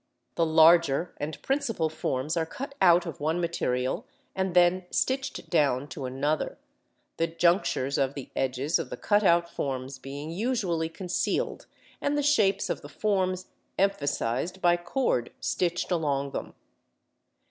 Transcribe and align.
The 0.33 0.47
larger 0.47 1.13
and 1.17 1.39
principal 1.43 1.87
forms 1.87 2.35
are 2.35 2.47
cut 2.47 2.73
out 2.81 3.05
of 3.05 3.19
one 3.19 3.39
material 3.39 4.07
and 4.35 4.55
then 4.55 4.87
stitched 4.89 5.47
down 5.51 5.87
to 5.89 6.05
another 6.05 6.57
the 7.17 7.27
junctures 7.27 7.99
of 7.99 8.15
the 8.15 8.31
edges 8.35 8.79
of 8.79 8.89
the 8.89 8.97
cut 8.97 9.23
out 9.23 9.47
forms 9.47 9.99
being 9.99 10.31
usually 10.31 10.89
concealed 10.89 11.67
and 12.01 12.17
the 12.17 12.23
shapes 12.23 12.67
of 12.67 12.81
the 12.81 12.89
forms 12.89 13.49
emphasised 13.77 14.59
by 14.59 14.75
cord 14.75 15.31
stitched 15.39 15.91
along 15.91 16.31
them. 16.31 16.55